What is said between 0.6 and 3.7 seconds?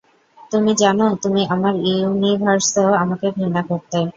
জানো, তুমি আমার ইউনিভার্সেও আমাকে ঘৃণা